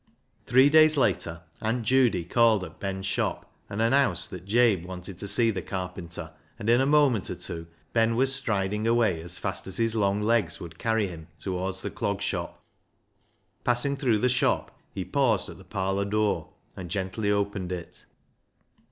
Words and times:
Three 0.47 0.67
days 0.67 0.97
later 0.97 1.43
Aunt 1.61 1.83
Judy 1.83 2.23
called 2.23 2.63
at 2.63 2.79
Ben's 2.79 3.05
shop, 3.05 3.53
and 3.69 3.79
announced 3.79 4.31
that 4.31 4.45
Jabe 4.47 4.83
wanted 4.83 5.19
to 5.19 5.27
see 5.27 5.51
the 5.51 5.61
carpenter, 5.61 6.31
and 6.57 6.67
in 6.71 6.81
a 6.81 6.87
moment 6.87 7.29
or 7.29 7.35
two 7.35 7.67
Ben 7.93 8.15
was 8.15 8.33
striding 8.33 8.87
away 8.87 9.21
as 9.21 9.37
fast 9.37 9.67
as 9.67 9.77
his 9.77 9.95
long 9.95 10.19
legs 10.19 10.59
would 10.59 10.79
carry 10.79 11.05
him 11.05 11.27
towards 11.37 11.83
the 11.83 11.91
Clog 11.91 12.19
Shop. 12.23 12.63
Passing 13.63 13.95
through 13.95 14.17
the 14.17 14.27
shop, 14.27 14.75
he 14.91 15.05
paused 15.05 15.51
at 15.51 15.59
the 15.59 15.63
parlour 15.63 16.05
door, 16.05 16.49
and 16.75 16.89
gently 16.89 17.29
opened 17.29 17.71
it. 17.71 18.05